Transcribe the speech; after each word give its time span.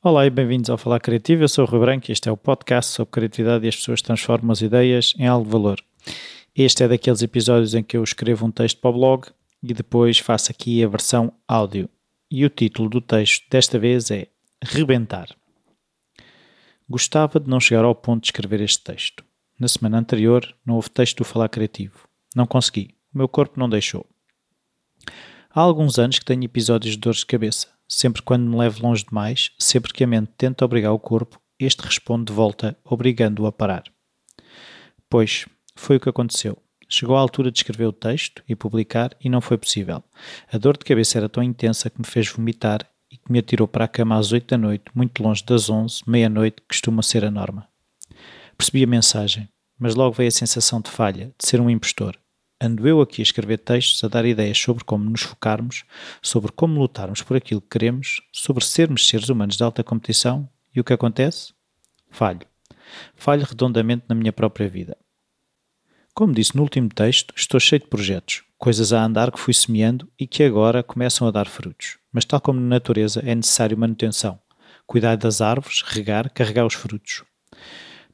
Olá 0.00 0.26
e 0.26 0.30
bem-vindos 0.30 0.70
ao 0.70 0.78
Falar 0.78 1.00
Criativo. 1.00 1.42
Eu 1.42 1.48
sou 1.48 1.64
o 1.64 1.68
Rui 1.68 1.80
Branco 1.80 2.08
e 2.08 2.12
este 2.12 2.28
é 2.28 2.32
o 2.32 2.36
podcast 2.36 2.92
sobre 2.92 3.10
criatividade 3.10 3.64
e 3.64 3.68
as 3.68 3.74
pessoas 3.74 4.00
transformam 4.00 4.52
as 4.52 4.60
ideias 4.60 5.12
em 5.18 5.26
algo 5.26 5.44
de 5.44 5.50
valor. 5.50 5.80
Este 6.54 6.84
é 6.84 6.88
daqueles 6.88 7.20
episódios 7.20 7.74
em 7.74 7.82
que 7.82 7.96
eu 7.96 8.04
escrevo 8.04 8.46
um 8.46 8.50
texto 8.52 8.80
para 8.80 8.90
o 8.90 8.92
blog 8.92 9.26
e 9.60 9.74
depois 9.74 10.18
faço 10.18 10.52
aqui 10.52 10.84
a 10.84 10.88
versão 10.88 11.32
áudio. 11.48 11.88
E 12.30 12.44
o 12.44 12.50
título 12.50 12.88
do 12.88 13.00
texto 13.00 13.44
desta 13.50 13.76
vez 13.76 14.12
é 14.12 14.28
Rebentar. 14.62 15.28
Gostava 16.88 17.40
de 17.40 17.50
não 17.50 17.58
chegar 17.58 17.84
ao 17.84 17.94
ponto 17.94 18.22
de 18.22 18.28
escrever 18.28 18.60
este 18.60 18.84
texto. 18.84 19.24
Na 19.58 19.66
semana 19.66 19.98
anterior 19.98 20.54
não 20.64 20.76
houve 20.76 20.90
texto 20.90 21.18
do 21.18 21.24
Falar 21.24 21.48
Criativo. 21.48 22.06
Não 22.36 22.46
consegui. 22.46 22.94
O 23.12 23.18
meu 23.18 23.26
corpo 23.26 23.58
não 23.58 23.68
deixou. 23.68 24.06
Há 25.50 25.60
alguns 25.60 25.98
anos 25.98 26.18
que 26.18 26.24
tenho 26.24 26.44
episódios 26.44 26.94
de 26.94 27.00
dores 27.00 27.20
de 27.20 27.26
cabeça. 27.26 27.68
Sempre 27.86 28.22
quando 28.22 28.48
me 28.48 28.56
levo 28.56 28.82
longe 28.82 29.04
demais, 29.04 29.50
sempre 29.58 29.92
que 29.92 30.02
a 30.02 30.06
mente 30.06 30.32
tenta 30.36 30.64
obrigar 30.64 30.92
o 30.92 30.98
corpo, 30.98 31.40
este 31.58 31.82
responde 31.82 32.26
de 32.26 32.32
volta, 32.32 32.76
obrigando-o 32.84 33.46
a 33.46 33.52
parar. 33.52 33.84
Pois, 35.08 35.46
foi 35.76 35.96
o 35.96 36.00
que 36.00 36.08
aconteceu. 36.08 36.58
Chegou 36.88 37.16
a 37.16 37.20
altura 37.20 37.50
de 37.50 37.58
escrever 37.58 37.86
o 37.86 37.92
texto 37.92 38.42
e 38.48 38.54
publicar 38.54 39.16
e 39.20 39.28
não 39.28 39.40
foi 39.40 39.56
possível. 39.56 40.02
A 40.52 40.58
dor 40.58 40.76
de 40.76 40.84
cabeça 40.84 41.18
era 41.18 41.28
tão 41.28 41.42
intensa 41.42 41.88
que 41.88 42.00
me 42.00 42.06
fez 42.06 42.28
vomitar 42.28 42.88
e 43.10 43.16
que 43.16 43.30
me 43.30 43.38
atirou 43.38 43.68
para 43.68 43.84
a 43.84 43.88
cama 43.88 44.18
às 44.18 44.32
oito 44.32 44.48
da 44.48 44.58
noite, 44.58 44.84
muito 44.94 45.22
longe 45.22 45.44
das 45.44 45.70
onze, 45.70 46.02
meia-noite, 46.06 46.56
que 46.56 46.68
costuma 46.68 47.02
ser 47.02 47.24
a 47.24 47.30
norma. 47.30 47.68
Percebi 48.56 48.82
a 48.84 48.88
mensagem, 48.88 49.48
mas 49.78 49.94
logo 49.94 50.14
veio 50.14 50.28
a 50.28 50.32
sensação 50.32 50.80
de 50.80 50.90
falha, 50.90 51.32
de 51.38 51.48
ser 51.48 51.60
um 51.60 51.70
impostor. 51.70 52.18
Ando 52.60 52.86
eu 52.88 53.00
aqui 53.00 53.20
a 53.20 53.24
escrever 53.24 53.58
textos, 53.58 54.02
a 54.04 54.08
dar 54.08 54.24
ideias 54.24 54.58
sobre 54.58 54.84
como 54.84 55.08
nos 55.10 55.22
focarmos, 55.22 55.84
sobre 56.22 56.52
como 56.52 56.78
lutarmos 56.78 57.20
por 57.20 57.36
aquilo 57.36 57.60
que 57.60 57.68
queremos, 57.68 58.20
sobre 58.32 58.64
sermos 58.64 59.06
seres 59.06 59.28
humanos 59.28 59.56
de 59.56 59.62
alta 59.62 59.82
competição, 59.82 60.48
e 60.74 60.80
o 60.80 60.84
que 60.84 60.92
acontece? 60.92 61.52
Falho. 62.10 62.46
Falho 63.14 63.44
redondamente 63.44 64.04
na 64.08 64.14
minha 64.14 64.32
própria 64.32 64.68
vida. 64.68 64.96
Como 66.14 66.32
disse 66.32 66.54
no 66.54 66.62
último 66.62 66.88
texto, 66.88 67.34
estou 67.36 67.58
cheio 67.58 67.80
de 67.80 67.88
projetos, 67.88 68.44
coisas 68.56 68.92
a 68.92 69.04
andar 69.04 69.32
que 69.32 69.40
fui 69.40 69.52
semeando 69.52 70.08
e 70.18 70.28
que 70.28 70.44
agora 70.44 70.82
começam 70.82 71.26
a 71.26 71.30
dar 71.32 71.48
frutos. 71.48 71.98
Mas, 72.12 72.24
tal 72.24 72.40
como 72.40 72.60
na 72.60 72.68
natureza, 72.68 73.20
é 73.26 73.34
necessário 73.34 73.76
manutenção. 73.76 74.38
Cuidar 74.86 75.16
das 75.16 75.40
árvores, 75.40 75.82
regar, 75.82 76.30
carregar 76.30 76.64
os 76.64 76.74
frutos. 76.74 77.24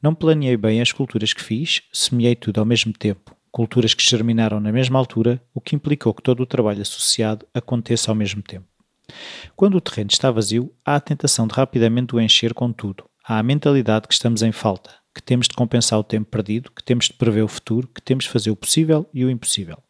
Não 0.02 0.14
planeei 0.14 0.56
bem 0.56 0.80
as 0.80 0.92
culturas 0.92 1.34
que 1.34 1.42
fiz, 1.42 1.82
semeei 1.92 2.34
tudo 2.34 2.58
ao 2.58 2.64
mesmo 2.64 2.92
tempo, 2.92 3.36
culturas 3.50 3.94
que 3.94 4.02
germinaram 4.02 4.60
na 4.60 4.72
mesma 4.72 4.98
altura, 4.98 5.42
o 5.54 5.60
que 5.60 5.74
implicou 5.74 6.14
que 6.14 6.22
todo 6.22 6.40
o 6.40 6.46
trabalho 6.46 6.82
associado 6.82 7.46
aconteça 7.52 8.10
ao 8.10 8.14
mesmo 8.14 8.42
tempo. 8.42 8.66
Quando 9.56 9.76
o 9.76 9.80
terreno 9.80 10.10
está 10.10 10.30
vazio, 10.30 10.72
há 10.84 10.96
a 10.96 11.00
tentação 11.00 11.46
de 11.46 11.54
rapidamente 11.54 12.14
o 12.14 12.20
encher 12.20 12.54
com 12.54 12.72
tudo. 12.72 13.04
Há 13.26 13.38
a 13.38 13.42
mentalidade 13.42 14.06
que 14.06 14.14
estamos 14.14 14.42
em 14.42 14.52
falta, 14.52 14.94
que 15.14 15.22
temos 15.22 15.48
de 15.48 15.54
compensar 15.54 15.98
o 15.98 16.04
tempo 16.04 16.30
perdido, 16.30 16.70
que 16.70 16.82
temos 16.82 17.06
de 17.06 17.14
prever 17.14 17.42
o 17.42 17.48
futuro, 17.48 17.88
que 17.88 18.00
temos 18.00 18.24
de 18.24 18.30
fazer 18.30 18.50
o 18.50 18.56
possível 18.56 19.08
e 19.12 19.24
o 19.24 19.30
impossível. 19.30 19.82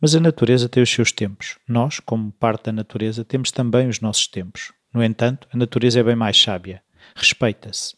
Mas 0.00 0.14
a 0.14 0.20
natureza 0.20 0.68
tem 0.68 0.82
os 0.82 0.90
seus 0.90 1.12
tempos. 1.12 1.58
Nós, 1.68 2.00
como 2.00 2.32
parte 2.32 2.64
da 2.64 2.72
natureza, 2.72 3.24
temos 3.24 3.50
também 3.50 3.88
os 3.88 4.00
nossos 4.00 4.26
tempos. 4.26 4.72
No 4.92 5.02
entanto, 5.02 5.48
a 5.52 5.56
natureza 5.56 6.00
é 6.00 6.02
bem 6.02 6.16
mais 6.16 6.40
sábia. 6.40 6.82
Respeita-se. 7.14 7.94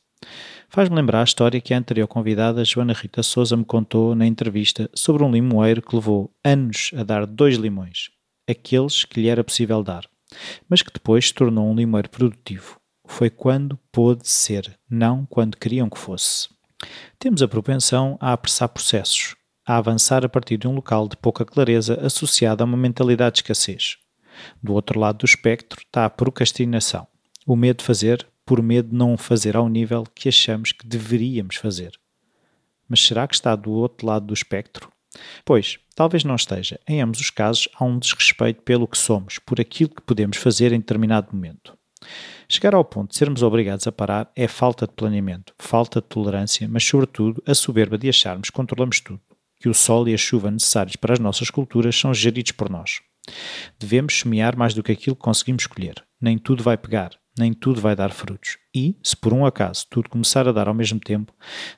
Faz-me 0.69 0.97
lembrar 0.97 1.21
a 1.21 1.25
história 1.25 1.61
que 1.61 1.73
a 1.73 1.79
anterior 1.79 2.07
convidada, 2.07 2.65
Joana 2.65 2.93
Rita 2.93 3.23
Souza, 3.23 3.57
me 3.57 3.65
contou 3.65 4.15
na 4.15 4.27
entrevista 4.27 4.91
sobre 4.95 5.25
um 5.25 5.31
limoeiro 5.31 5.81
que 5.81 5.95
levou 5.95 6.31
anos 6.45 6.91
a 6.97 7.03
dar 7.03 7.27
dois 7.27 7.57
limões, 7.57 8.11
aqueles 8.49 9.05
que 9.05 9.21
lhe 9.21 9.29
era 9.29 9.43
possível 9.43 9.83
dar, 9.83 10.05
mas 10.69 10.83
que 10.83 10.93
depois 10.93 11.29
se 11.29 11.35
tornou 11.35 11.71
um 11.71 11.75
limoeiro 11.75 12.11
produtivo. 12.11 12.79
Foi 13.07 13.31
quando 13.31 13.79
pôde 13.91 14.29
ser, 14.29 14.79
não 14.91 15.25
quando 15.25 15.57
queriam 15.57 15.89
que 15.89 15.99
fosse. 15.99 16.49
Temos 17.19 17.43
a 17.43 17.49
propensão 17.49 18.19
a 18.21 18.33
apressar 18.33 18.69
processos, 18.69 19.35
a 19.67 19.79
avançar 19.79 20.25
a 20.25 20.29
partir 20.29 20.59
de 20.59 20.69
um 20.69 20.75
local 20.75 21.09
de 21.09 21.17
pouca 21.17 21.45
clareza 21.45 21.99
associado 22.03 22.63
a 22.63 22.67
uma 22.67 22.77
mentalidade 22.77 23.35
de 23.35 23.39
escassez. 23.39 23.97
Do 24.63 24.75
outro 24.75 25.01
lado 25.01 25.19
do 25.19 25.25
espectro 25.25 25.81
está 25.81 26.05
a 26.05 26.11
procrastinação, 26.11 27.07
o 27.47 27.57
medo 27.57 27.79
de 27.79 27.85
fazer 27.85 28.27
por 28.49 28.63
medo 28.63 28.89
de 28.89 28.97
não 28.97 29.13
o 29.13 29.19
fazer 29.19 29.59
ao 29.59 29.69
nível 29.69 30.05
que 30.15 30.27
achamos 30.27 30.73
que 30.73 30.87
deveríamos 30.87 31.57
fazer. 31.57 31.93
Mas 32.89 32.99
será 32.99 33.29
que 33.29 33.35
está 33.35 33.55
do 33.55 33.71
outro 33.73 34.07
lado 34.07 34.25
do 34.25 34.33
espectro? 34.33 34.91
Pois, 35.45 35.79
talvez 35.95 36.25
não 36.25 36.35
esteja. 36.35 36.81
Em 36.89 37.03
ambos 37.03 37.21
os 37.21 37.29
casos, 37.29 37.69
há 37.75 37.85
um 37.85 37.99
desrespeito 37.99 38.63
pelo 38.63 38.89
que 38.89 38.97
somos, 38.97 39.39
por 39.39 39.61
aquilo 39.61 39.91
que 39.91 40.01
podemos 40.01 40.39
fazer 40.39 40.73
em 40.73 40.79
determinado 40.79 41.29
momento. 41.31 41.77
Chegar 42.49 42.75
ao 42.75 42.87
ponto 42.87 43.11
de 43.11 43.19
sermos 43.19 43.43
obrigados 43.43 43.87
a 43.87 43.93
parar 43.93 44.33
é 44.35 44.49
falta 44.49 44.87
de 44.87 44.95
planeamento, 44.95 45.53
falta 45.59 46.01
de 46.01 46.07
tolerância, 46.07 46.67
mas, 46.67 46.83
sobretudo, 46.83 47.43
a 47.47 47.55
soberba 47.55 47.99
de 47.99 48.09
acharmos 48.09 48.49
que 48.49 48.57
controlamos 48.57 48.99
tudo, 48.99 49.21
que 49.61 49.69
o 49.69 49.75
sol 49.75 50.09
e 50.09 50.15
a 50.15 50.17
chuva 50.17 50.51
necessários 50.51 50.97
para 50.97 51.13
as 51.13 51.19
nossas 51.19 51.51
culturas 51.51 51.95
são 51.95 52.15
geridos 52.15 52.53
por 52.53 52.71
nós. 52.71 53.03
Devemos 53.79 54.21
semear 54.21 54.57
mais 54.57 54.73
do 54.73 54.83
que 54.83 54.93
aquilo 54.93 55.17
que 55.17 55.21
conseguimos 55.21 55.67
colher. 55.67 56.03
Nem 56.19 56.39
tudo 56.39 56.63
vai 56.63 56.79
pegar, 56.79 57.11
nem 57.39 57.53
tudo 57.53 57.81
vai 57.81 57.95
dar 57.95 58.11
frutos. 58.11 58.59
E, 58.75 58.97
se 59.03 59.17
por 59.17 59.33
um 59.33 59.45
acaso 59.45 59.87
tudo 59.91 60.09
começar 60.09 60.49
a 60.49 60.53
dar 60.53 60.69
ao 60.69 60.75
mesmo 60.75 61.01
tempo, 61.01 61.33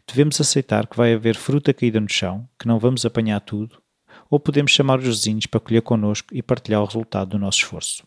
devemos 0.06 0.40
aceitar 0.40 0.86
que 0.86 0.96
vai 0.96 1.14
haver 1.14 1.36
fruta 1.36 1.72
caída 1.72 2.00
no 2.00 2.08
chão, 2.08 2.48
que 2.58 2.66
não 2.66 2.78
vamos 2.78 3.04
apanhar 3.04 3.40
tudo, 3.40 3.80
ou 4.28 4.38
podemos 4.38 4.72
chamar 4.72 4.98
os 4.98 5.06
vizinhos 5.06 5.46
para 5.46 5.60
colher 5.60 5.82
connosco 5.82 6.28
e 6.32 6.42
partilhar 6.42 6.82
o 6.82 6.86
resultado 6.86 7.30
do 7.30 7.38
nosso 7.38 7.58
esforço. 7.58 8.06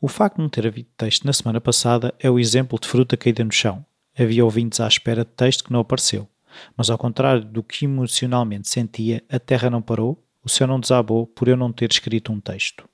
O 0.00 0.08
facto 0.08 0.36
de 0.36 0.42
não 0.42 0.48
ter 0.48 0.66
havido 0.66 0.88
texto 0.96 1.24
na 1.24 1.32
semana 1.32 1.60
passada 1.60 2.14
é 2.18 2.30
o 2.30 2.38
exemplo 2.38 2.78
de 2.78 2.88
fruta 2.88 3.16
caída 3.16 3.44
no 3.44 3.52
chão. 3.52 3.84
Havia 4.18 4.44
ouvintes 4.44 4.80
à 4.80 4.86
espera 4.86 5.24
de 5.24 5.30
texto 5.30 5.64
que 5.64 5.72
não 5.72 5.80
apareceu. 5.80 6.28
Mas 6.76 6.90
ao 6.90 6.98
contrário 6.98 7.44
do 7.44 7.62
que 7.62 7.84
emocionalmente 7.86 8.68
sentia, 8.68 9.22
a 9.30 9.38
terra 9.38 9.70
não 9.70 9.80
parou, 9.80 10.22
o 10.44 10.48
céu 10.48 10.66
não 10.66 10.80
desabou 10.80 11.26
por 11.26 11.48
eu 11.48 11.56
não 11.56 11.72
ter 11.72 11.90
escrito 11.90 12.32
um 12.32 12.40
texto. 12.40 12.86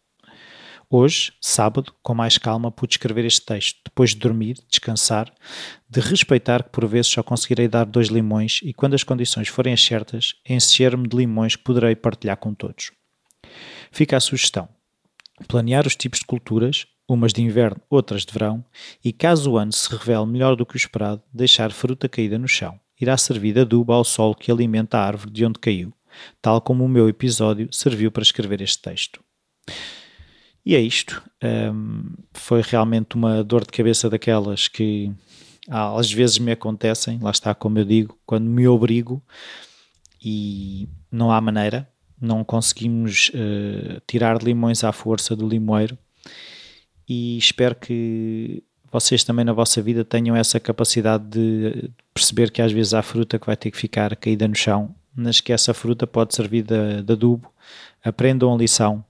Hoje, 0.91 1.34
sábado, 1.38 1.93
com 2.03 2.15
mais 2.15 2.38
calma, 2.38 2.72
pude 2.72 2.94
escrever 2.94 3.26
este 3.26 3.44
texto, 3.44 3.78
depois 3.84 4.10
de 4.10 4.16
dormir, 4.16 4.56
descansar, 4.71 5.31
de 5.87 6.00
respeitar 6.00 6.62
que 6.62 6.71
por 6.71 6.87
vezes 6.87 7.12
só 7.12 7.22
conseguirei 7.22 7.69
dar 7.69 7.84
dois 7.84 8.09
limões 8.09 8.60
e, 8.62 8.72
quando 8.72 8.94
as 8.94 9.04
condições 9.04 9.48
forem 9.48 9.75
as 9.75 9.84
certas, 9.84 10.34
encher-me 10.48 11.06
de 11.06 11.15
limões 11.15 11.56
que 11.56 11.62
poderei 11.62 11.94
partilhar 11.94 12.38
com 12.38 12.54
todos. 12.54 12.91
Fica 13.93 14.16
a 14.16 14.21
sugestão: 14.21 14.66
planear 15.47 15.87
os 15.87 15.94
tipos 15.94 16.21
de 16.21 16.25
culturas, 16.25 16.87
umas 17.06 17.34
de 17.34 17.43
inverno, 17.43 17.82
outras 17.91 18.25
de 18.25 18.32
verão, 18.32 18.65
e 19.04 19.12
caso 19.12 19.53
o 19.53 19.59
ano 19.59 19.72
se 19.72 19.94
revele 19.94 20.25
melhor 20.25 20.56
do 20.56 20.65
que 20.65 20.75
o 20.75 20.78
esperado, 20.78 21.22
deixar 21.31 21.71
fruta 21.71 22.09
caída 22.09 22.38
no 22.38 22.48
chão. 22.48 22.81
Irá 22.98 23.15
servir 23.19 23.53
de 23.53 23.60
adubo 23.60 23.93
ao 23.93 24.04
solo 24.04 24.34
que 24.34 24.50
alimenta 24.50 24.97
a 24.97 25.04
árvore 25.04 25.32
de 25.32 25.44
onde 25.44 25.59
caiu, 25.59 25.93
tal 26.41 26.62
como 26.62 26.82
o 26.82 26.88
meu 26.88 27.10
episódio 27.10 27.69
serviu 27.71 28.10
para 28.10 28.22
escrever 28.22 28.62
este 28.62 28.81
texto. 28.81 29.22
E 30.69 30.75
é 30.75 30.81
isto. 30.81 31.23
Um, 31.43 32.05
foi 32.34 32.61
realmente 32.61 33.17
uma 33.17 33.43
dor 33.43 33.62
de 33.62 33.73
cabeça 33.73 34.11
daquelas 34.11 34.69
que 34.69 35.11
às 35.67 36.12
vezes 36.12 36.39
me 36.39 36.53
acontecem, 36.53 37.19
lá 37.23 37.31
está, 37.31 37.55
como 37.55 37.79
eu 37.79 37.87
digo, 37.87 38.19
quando 38.27 38.45
me 38.45 38.69
obrigo 38.69 39.23
e 40.23 40.87
não 41.11 41.33
há 41.33 41.41
maneira, 41.41 41.89
não 42.21 42.45
conseguimos 42.45 43.31
uh, 43.31 43.99
tirar 44.07 44.43
limões 44.43 44.84
à 44.84 44.93
força 44.93 45.34
do 45.34 45.49
limoeiro 45.49 45.97
e 47.09 47.39
espero 47.39 47.75
que 47.75 48.62
vocês 48.93 49.25
também 49.25 49.47
na 49.47 49.55
vossa 49.55 49.81
vida 49.81 50.05
tenham 50.05 50.37
essa 50.37 50.61
capacidade 50.61 51.25
de 51.31 51.91
perceber 52.12 52.51
que 52.51 52.61
às 52.61 52.73
vezes 52.73 52.93
há 52.93 53.01
fruta 53.01 53.39
que 53.39 53.47
vai 53.47 53.57
ter 53.57 53.71
que 53.71 53.78
ficar 53.78 54.15
caída 54.17 54.47
no 54.47 54.55
chão, 54.55 54.95
mas 55.17 55.41
que 55.41 55.51
essa 55.51 55.73
fruta 55.73 56.07
pode 56.07 56.34
servir 56.34 56.62
de, 56.62 57.03
de 57.03 57.12
adubo. 57.15 57.51
Aprendam 58.05 58.53
a 58.53 58.59
lição, 58.59 59.03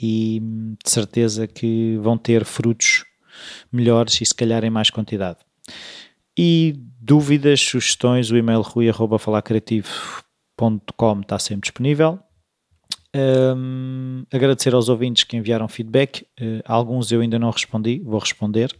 e 0.00 0.40
de 0.82 0.90
certeza 0.90 1.46
que 1.46 1.98
vão 1.98 2.16
ter 2.16 2.42
frutos 2.44 3.04
melhores 3.70 4.18
e 4.20 4.24
se 4.24 4.34
calhar 4.34 4.64
em 4.64 4.70
mais 4.70 4.90
quantidade. 4.90 5.38
E 6.38 6.74
dúvidas, 7.00 7.60
sugestões, 7.60 8.30
o 8.30 8.36
e-mail 8.36 8.62
rui.falacreativo.com 8.62 11.20
está 11.20 11.36
sempre 11.38 11.62
disponível. 11.62 12.18
Um, 13.14 14.24
agradecer 14.32 14.72
aos 14.72 14.88
ouvintes 14.88 15.24
que 15.24 15.36
enviaram 15.36 15.68
feedback, 15.68 16.22
uh, 16.40 16.62
alguns 16.64 17.10
eu 17.10 17.20
ainda 17.20 17.36
não 17.38 17.50
respondi, 17.50 18.00
vou 18.04 18.20
responder. 18.20 18.74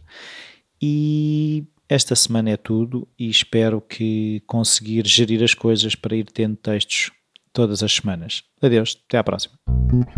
E 0.81 1.65
esta 1.89 2.15
semana 2.15 2.51
é 2.51 2.57
tudo 2.57 3.05
e 3.19 3.29
espero 3.29 3.81
que 3.81 4.41
conseguir 4.47 5.05
gerir 5.05 5.43
as 5.43 5.53
coisas 5.53 5.93
para 5.93 6.15
ir 6.15 6.31
tendo 6.31 6.55
textos 6.55 7.11
todas 7.51 7.83
as 7.83 7.93
semanas. 7.93 8.43
Adeus, 8.61 8.97
até 9.05 9.17
à 9.17 9.23
próxima. 9.23 9.70
Thank 9.91 10.15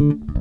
you. 0.00 0.39